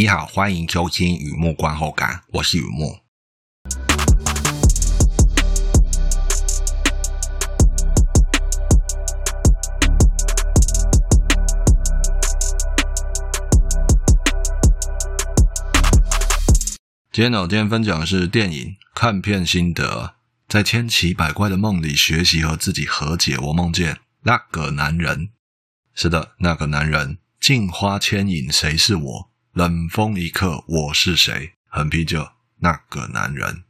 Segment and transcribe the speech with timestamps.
[0.00, 3.00] 你好，欢迎收听雨幕观后感，我是雨幕。
[17.12, 20.14] 今天呢，我今天分享的是电影看片心得，
[20.48, 23.36] 在千奇百怪的梦里学习和自己和解。
[23.36, 25.28] 我梦见那个男人，
[25.92, 27.18] 是的，那个男人。
[27.38, 29.29] 镜花牵影，谁是我？
[29.52, 31.54] 冷风一刻，我是谁？
[31.68, 32.28] 横啤酒，
[32.60, 33.64] 那个男人。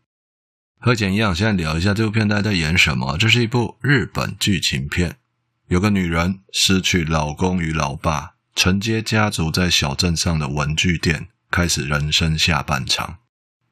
[0.78, 3.16] 和简一样，现在聊一下这部片大家在演什么。
[3.16, 5.16] 这是一部日本剧情片，
[5.68, 13.16] 有个女人失去老公与老爸，承接家族在小镇上的文具店，开始人生下半场。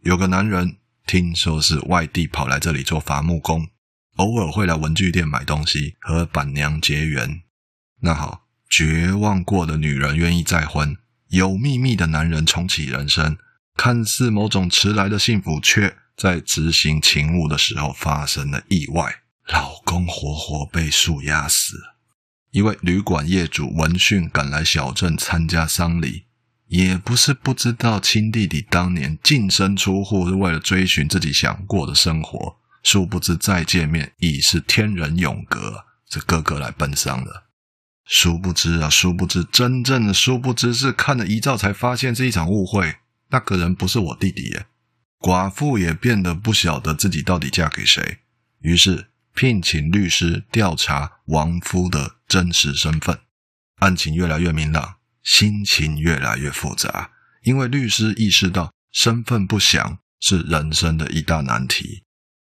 [0.00, 3.68] 有个男人听说是外地跑来这里做伐木工，
[4.16, 7.42] 偶尔会来文具店买东西，和板娘结缘。
[8.00, 8.46] 那好。
[8.70, 10.94] 绝望过的女人愿意再婚，
[11.28, 13.36] 有秘密的男人重启人生，
[13.76, 21.76] 看似某种迟来的幸福，却在执行勤务的时候发生了意外，老公活活被树压死。
[22.50, 26.24] 一位旅馆业主闻讯赶来小镇参加丧礼，
[26.68, 37.47] 也不是不知道亲弟弟当年净身出户是为了追寻自己想过的生活，殊不知再见面已是天人永隔，这哥哥来奔丧了。
[38.08, 42.96] 殊不知啊，殊不知，真正的殊不知是看了遗照才发现是一场误会。
[43.30, 44.66] 那个人不是我弟弟耶。
[45.18, 48.20] 寡妇也变得不晓得自己到底嫁给谁，
[48.60, 53.18] 于是聘请律师调查亡夫的真实身份。
[53.80, 57.10] 案情越来越明朗，心情越来越复杂，
[57.42, 62.04] 因为律师意识到身份不详是人生的一大难题。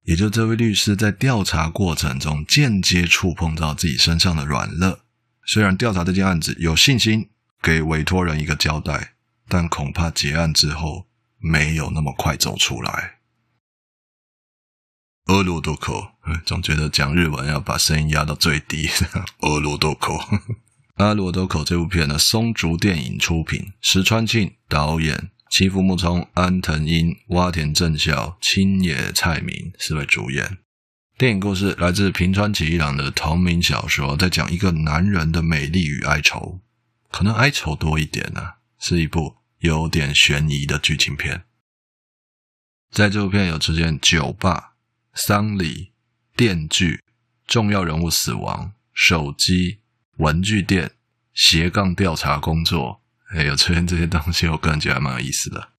[0.05, 4.99] 也就这位律师在调查过程中间接触碰到自己身上的软肋。
[5.51, 9.15] 虽然调查这件案子有信心给委托人一个交代，
[9.47, 11.07] 但恐怕结案之后
[11.39, 13.15] 没有那么快走出来。
[15.25, 16.11] 俄罗多口，
[16.45, 18.87] 总觉得讲日文要把声音压到最低。
[19.41, 20.19] 俄罗多口，
[20.97, 30.59] 阿罗多口这部片呢，松竹电影出品，石川庆导演，妻夫木聪、安藤樱、洼田正孝、青野菜明四位主演。
[31.19, 36.61] 电影故事来自平川启一郎的同名小说，在讲一个男人的美丽与哀愁，
[37.11, 41.43] 可能哀愁多一点呢、是一部有点悬疑的剧情片。
[42.89, 44.75] 在这部片有出现酒吧、
[45.13, 45.91] 丧礼、
[46.37, 47.03] 电锯、
[47.45, 49.81] 重要人物死亡、手机、
[50.19, 50.91] 文具店、
[51.33, 55.73] 斜杠调查工作，还有出现这些东西，我个人觉得还蛮有意思的。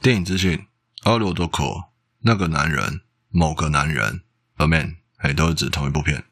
[0.00, 0.68] 电影资讯：
[1.02, 1.90] 奥罗多口，
[2.20, 4.22] 那个男人，某个男人。
[4.56, 6.24] A man，哎，都是指同一部片。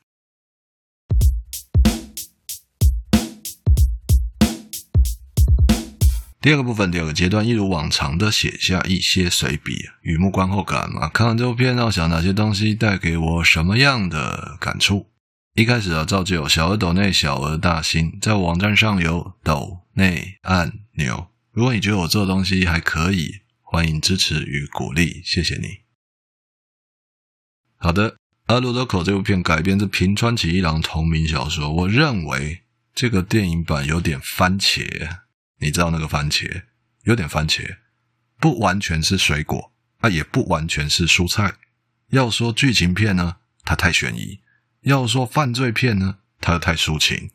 [6.41, 11.09] 第二个部分，第二个阶段，一如往常的写下一些随笔，雨幕观后感嘛。
[11.09, 15.11] 看完这部片，让我想哪些东西带给我什么样的感触？
[15.55, 21.29] 一开始啊，照旧，小额抖内，小额大新，在网站上有抖内按钮。
[21.53, 25.84] 如果你觉得我做的东西还可以，欢迎支持与鼓励，谢谢你。
[27.85, 31.71] 好的，阿罗多口这部片改编自平川启一郎同名小说。
[31.71, 32.63] 我认为
[32.95, 35.19] 这个电影版有点番茄，
[35.59, 36.63] 你知道那个番茄
[37.03, 37.77] 有点番茄，
[38.41, 41.57] 不完全是水果，啊，也不完全是蔬菜。
[42.09, 44.41] 要说剧情片呢，它太悬疑；
[44.81, 47.33] 要说犯罪片呢，它又太抒情，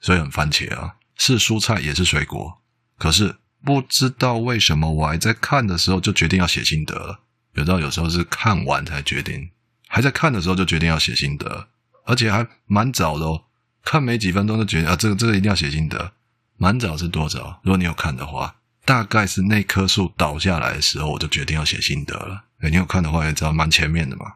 [0.00, 2.60] 所以很番茄啊，是蔬菜也是水果。
[2.98, 7.22] 可是不知道为什么，我还在看的时候就决定要写心得了。
[7.54, 9.50] 有时候有时候是看完才决定。
[9.96, 11.68] 还在看的时候就决定要写心得，
[12.04, 13.44] 而且还蛮早的哦。
[13.82, 16.12] 看没几分钟就决定啊，这个这个一定要写心得。
[16.58, 17.58] 蛮早是多早？
[17.62, 22.44] 如果你有看的话，大概是那棵树倒下来的时候，我就决定要写心得了。
[22.60, 24.26] 诶，你有看的话也知道蛮前面的嘛。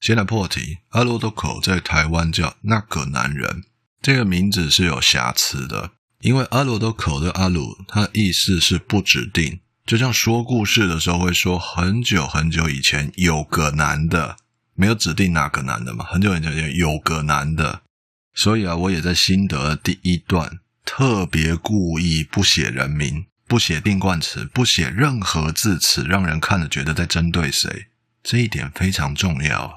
[0.00, 3.64] 先来破题，阿罗多口在台湾叫那个男人，
[4.00, 5.90] 这个名字是有瑕疵的，
[6.20, 9.60] 因为阿罗多口的阿鲁，它意思是不指定。
[9.84, 14.36] 就像说故事的时候会说，很久很久以前有个男的，
[14.74, 17.82] 没有指定哪个男的嘛，很久很久以前有个男的，
[18.32, 27.88] 所以啊，我也在心得第一段特别故意不写人名，不写定冠词，不写任何字词，让人看了觉得在针对谁，
[28.22, 29.74] 这一点非常重要啊。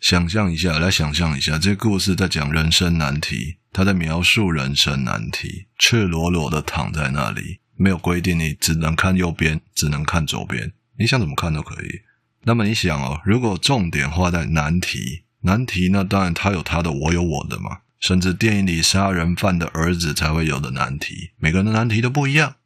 [0.00, 7.60] 想象一下，来想象一下，这个故事在讲人生难题，他在描述人生难题，赤裸裸的躺在那里。
[7.82, 12.02] 没有规定你只能看右边，只能看左边，你想怎么看都可以。
[12.44, 17.78] 那么你想哦，如果重点画在难题，难题那当然他有他的，我有我的嘛。
[17.98, 22.56] 甚至电影里杀人犯的儿子才会有的难题，每个人的难题都不一样。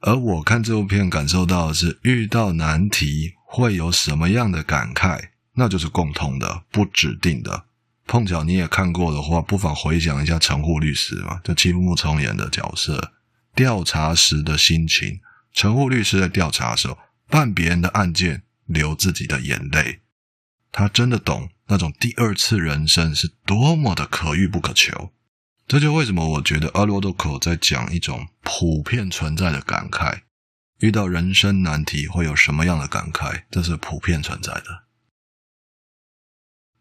[0.00, 7.64] 而我看这部片感受到的是，遇到难题会有什么样的感慨，那就是共通的，不指定的。
[8.06, 13.12] 碰巧你也看过的话，不妨回想一下陈户律师嘛，就妻夫木聪演的角色，
[13.60, 15.20] 调查时的心情。
[15.52, 16.96] 陈护律师在调查的时候，
[17.26, 20.00] 办别人的案件，流自己的眼泪。
[20.72, 25.12] 他真的懂那种第二次人生是多么的可遇不可求。
[25.68, 30.22] 这就为什么我觉得阿罗多口在讲一种普遍存在的感慨，
[30.78, 33.42] 遇到人生难题会有什么样的感慨？
[33.50, 34.84] 这是普遍存在的。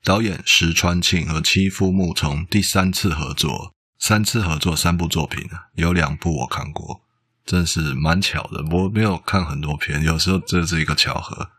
[0.02, 7.02] 导演石川庆和妻夫木聪第三次合作，三次合作三部作品啊，有两部我看过，
[7.46, 8.64] 真是蛮巧的。
[8.72, 11.52] 我没有看很多片，有时候这是一个巧合。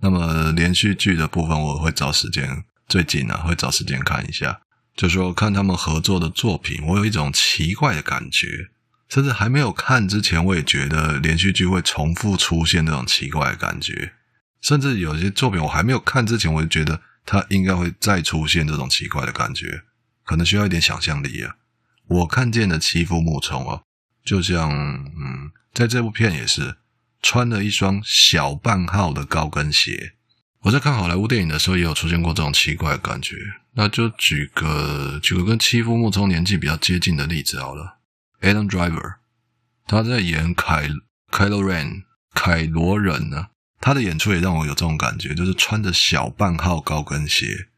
[0.00, 4.62] 那么连续剧的部分，我会找时间，最近啊会找时间看一下。
[4.96, 8.70] 就说看他们合作的作品，我有一种奇怪的感觉，
[9.08, 14.14] 甚至还没有看之前，我也觉得连续剧会重复出现这种奇怪的感觉。
[14.60, 19.82] 甚至有些作品我还没有看之前，我就觉得它应该会再出现这种奇怪的感觉，
[20.24, 21.56] 可能需要一点想象力啊。
[22.12, 23.82] 我看见的欺负木聪哦，
[24.24, 26.76] 就像嗯，在这部片也是
[27.22, 30.14] 穿了一双小半号的高跟鞋。
[30.62, 33.36] 我在看好莱坞电影的时候，也有出现过这种奇怪的感觉。
[33.74, 37.98] 那就举个举个跟欺负木聪年纪比较接近的例子好了
[38.42, 39.14] ，Adam Driver，
[39.86, 40.90] 他在演凯
[41.30, 42.04] 凯罗人
[42.34, 43.46] 凯罗人呢，
[43.80, 47.68] 他的演出也让我有这种感觉，就是穿着小半号高跟鞋，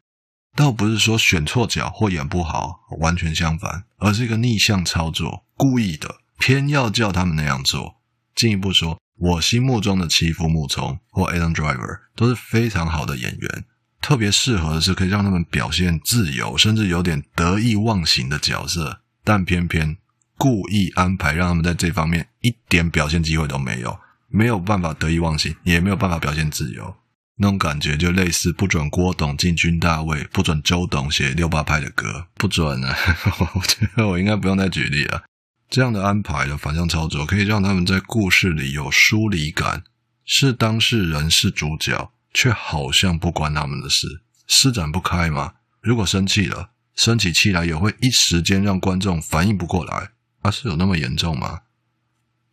[0.55, 7.97] 倒不是说选错角或演不好，完全相反，而是一个逆向操作，故意的，偏要叫他们那样做。
[8.35, 8.99] 进一步说。
[9.17, 13.65] 我心目中的妻夫木聪或 Adam Driver 都是非常好的演员，
[14.01, 19.97] 特别适合的是可以让他们表现自由，甚至有点得意忘形的角色，但偏偏
[20.37, 23.97] 故意安排让他们在这方面一点表现机会都没有，
[24.27, 26.97] 没有办法得意忘形，也没有办法表现自由，
[27.37, 32.97] 那种感觉就类似不准郭董进军大卫，不准周董写六八拍的歌，不准啊！
[33.55, 35.25] 我觉得我应该不用再举例了。
[35.69, 39.83] 这样的安排的反向操作，可以让他们在故事里有疏离感，
[40.25, 45.55] 是当事人是主角，却好像不关他们的事，施展不开吗？
[45.81, 50.11] 如果生气了，生起气来也会一时间让观众反应不过来，
[50.43, 51.63] 啊，是有那么严重吗？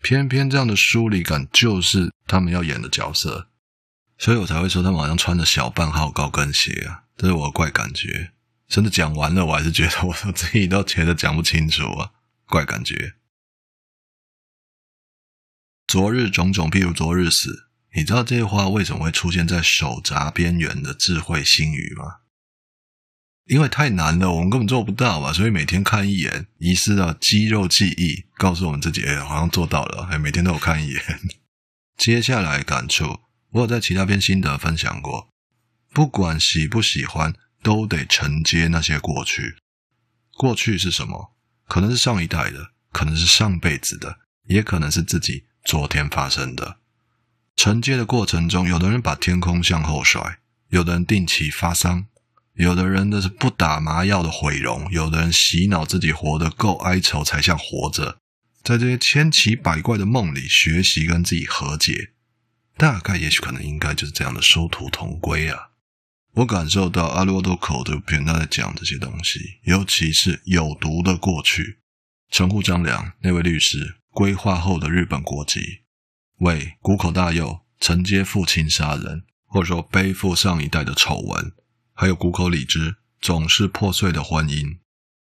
[0.01, 3.49] 偏偏这样的疏离感就是他们要演的角色，
[4.21, 8.33] 所以我才会说他们好像穿着小半号高跟鞋啊，这是我的怪感觉。
[8.67, 12.11] 甚至讲完了，我还是觉得我自己都觉得讲不清楚啊。
[12.45, 13.15] 怪感觉。
[15.87, 17.69] 昨日种种，譬如昨日死。
[17.95, 22.17] 你知道这些话为什么会出现在手札边缘的智慧星语吗？
[23.45, 25.33] 因为太难了，我们根本做不到嘛。
[25.33, 30.07] 所以每天看一眼，遗失的肌肉记忆告诉我们自己，哎，好像做到了。
[30.11, 31.01] 哎，每天都有看一眼。
[31.97, 33.19] 接下来感触，
[33.51, 35.29] 我有在其他篇心得分享过。
[35.93, 39.57] 不管喜不喜欢，都得承接那些过去。
[40.37, 41.35] 过去是什么？
[41.67, 46.77] 可能是上一代的，可能是上辈子的，也可能是自己昨天发生的。
[47.55, 50.39] 承接的过程中，有的人把天空向后甩，
[50.69, 52.07] 有的人定期发丧，
[52.53, 58.17] 有的人那是不打麻药的毁容，有的人洗脑自己活得够哀愁才像活着。
[58.63, 62.13] 在这些千奇百怪的梦里学习跟自己和解，
[62.81, 65.69] 大概也许可能应该就是这样的殊途同归啊。
[66.33, 71.77] 我感受到阿罗多口的片段在讲这些东西，尤其是有毒的过去。
[72.31, 75.83] 陈户张良那位律师规划后的日本国籍，
[76.39, 81.53] 为谷口大佑承接父亲杀人，或者说背负上一代的丑闻，
[81.93, 84.79] 还有谷口李枝总是破碎的婚姻，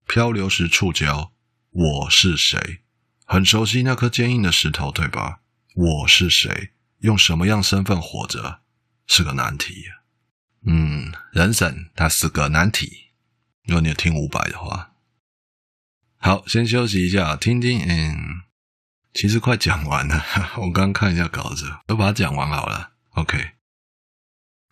[0.07, 1.33] 漂流时触礁，
[1.69, 2.81] 我是谁？
[3.27, 5.41] 很熟悉那颗坚硬的石头，对吧？
[5.75, 6.71] 我是谁？
[7.03, 8.61] 用什么样身份活着？
[9.07, 9.85] 是个难题。
[10.65, 13.13] 嗯，人生它是个难题。
[13.65, 14.93] 如果你有听五百的话，
[16.19, 17.81] 好，先休息一下，听听。
[17.81, 18.43] 嗯，
[19.13, 20.25] 其实快讲完了，
[20.63, 22.93] 我刚看一下稿子，都把它讲完好了。
[23.15, 23.51] OK，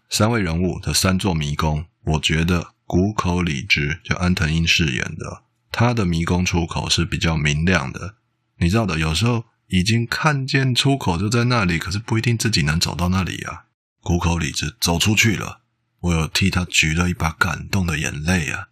[0.09, 8.17] 三位人物的三座迷宫，我觉得谷口李枝就安藤樱饰演的，他的迷宫出口是比较明亮的。
[8.59, 13.65] 你知道的，有时候已经看见出口就在那里，可是不一定自己能走到那里啊。
[14.03, 15.63] 谷口李子走出去了。
[16.01, 18.69] 我有替他举了一把感动的眼泪啊！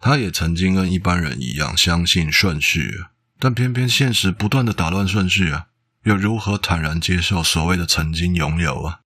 [0.00, 3.02] 他也曾经跟一般人一样相信顺序，
[3.40, 5.66] 但偏偏现实不断的打乱顺序啊！
[6.04, 9.00] 又如何坦然接受所谓的曾经拥有啊？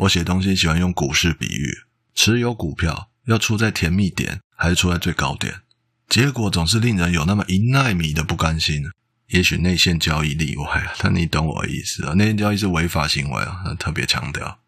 [0.00, 1.78] 我写东西喜欢用股市比喻，
[2.14, 5.62] 持有股票要出在甜蜜点还是出在最高点？
[6.10, 8.90] 结果总是令人有那么一奈米的不甘心。
[9.28, 12.14] 也许内线交易例外，但你懂我的意思啊。
[12.14, 14.60] 内线交易是违法行为啊，特别强调。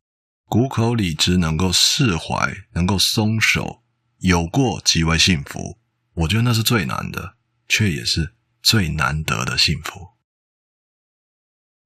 [0.47, 3.83] 谷口理直能够释怀，能够松手，
[4.19, 5.79] 有过即为幸福。
[6.15, 7.35] 我觉得那是最难的，
[7.69, 10.09] 却也是最难得的幸福。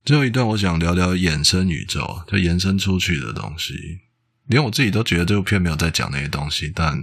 [0.04, 3.74] 最后一段，我想聊聊衍生宇宙，就延伸出去的东西。
[4.46, 7.00] 连我自己都觉得这部片没有在讲那些东西，但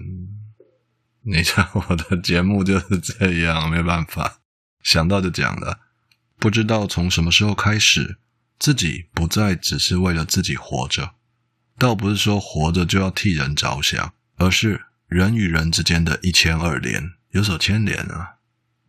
[1.23, 4.38] 你知道我的节目就是这样，没办法，
[4.89, 5.81] 想到就讲了。
[6.39, 8.17] 不知道从什么时候开始，
[8.57, 11.11] 自己不再只是为了自己活着，
[11.77, 17.11] 倒不是说活着就要替人着想，而是人与人之间的一牵二连。
[17.33, 18.37] 有所牵连啊，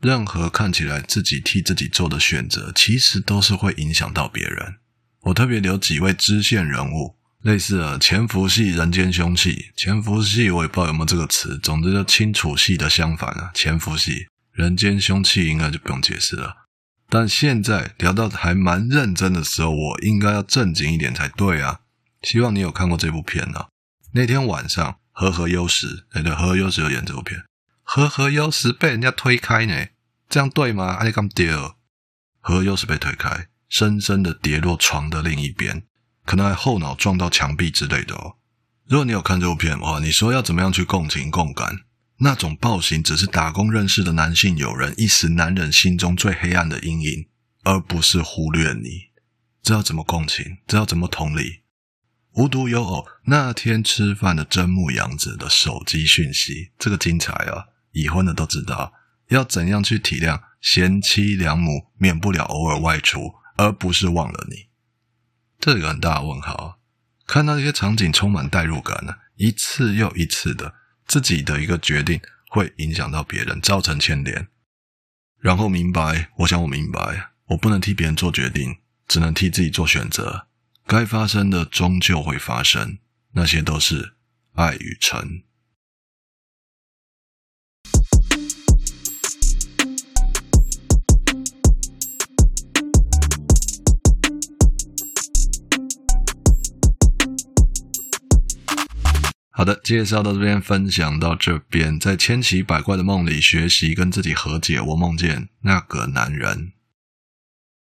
[0.01, 4.77] 任何看起来自己替自己做的选择，其实都是会影响到别人。
[5.25, 14.29] 我特别留几位支线人物，类似啊，潜伏系人间凶器，潜伏系我也不知道有没有这个词，总之就清楚系的相反啊，潜伏系
[14.61, 16.67] 人间凶器应该就不用解释了。
[17.09, 21.81] 但现在聊到还蛮认真的时候，我应该要正经一点才对啊。
[22.21, 23.69] 希望你有看过这部片啊。
[24.13, 27.43] 那天晚上，和和优实，对对，和和优实有演这部片。
[27.83, 29.87] 和和优实被人家推开呢，
[30.29, 30.85] 这样对吗？
[30.99, 31.77] 阿里刚丢，
[32.41, 35.85] 和和优实被推开，深深的跌落床的另一边，
[36.27, 38.37] 可能还后脑撞到墙壁之类的哦。
[38.87, 41.81] 如果你有看这部片的话，你说要怎么样去共情共感？
[42.23, 47.29] 那种暴行只是打工认识的男性友人一时男人心中最黑暗的阴影，
[47.65, 49.11] 而不是忽略你。
[49.63, 50.59] 这要怎么共情？
[50.67, 51.61] 这要怎么同理？
[52.33, 57.65] 无独有偶，那天吃饭的真木阳子的手机讯息，这个精彩啊！
[57.93, 58.93] 已婚的都知道
[59.29, 64.69] 要怎样去体谅贤妻良母，免不了偶尔外出，而不是忘了你。
[65.59, 66.79] 这个很大的问号。
[67.27, 70.75] 看到这些场景充满代入感呢，一次又一次的
[71.11, 74.47] 自己的一个决定会影响到别人，造成牵连。
[75.41, 78.77] 然后明白，我想我明白，我不能替别人做决定，
[79.09, 80.47] 只能替自己做选择。
[80.87, 82.99] 该发生的终究会发生，
[83.33, 84.15] 那些都是
[84.53, 85.43] 爱与诚。
[99.53, 104.81] 好的，介绍到这边，分享到这边，在千奇百怪的梦里学习跟自己和解。
[104.81, 106.73] 我梦见那个男人，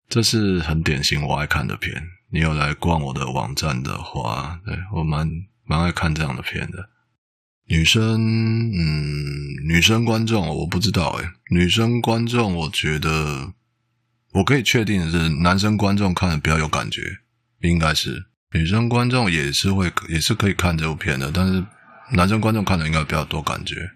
[0.08, 2.08] 这是很典型我爱看的片。
[2.30, 5.30] 你有来逛我的网站的话，对，我蛮
[5.64, 6.90] 蛮爱看这样的片的。
[7.66, 13.54] 女生，嗯，女生观众我不知道诶，女生观众我觉得
[14.32, 17.20] 我可以确定的是，男生观众看的比较有感觉，
[17.62, 18.26] 应该是。
[18.54, 21.64] 女生观众也是会，也是可以看这部片的，但是
[22.12, 23.90] 男生观众看的应该比较多感觉。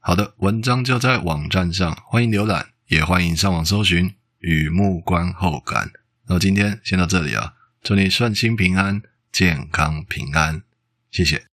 [0.00, 5.90] 好的，文章就在网站上，欢迎浏览，也欢迎上网搜寻雨幕观后感。
[6.28, 9.00] 那今天先到这里啊，祝你顺心平安，
[9.32, 10.62] 健康平安，
[11.10, 11.46] 谢谢。